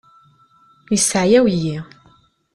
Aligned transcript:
Yesseεyaw-iyi. 0.91 1.77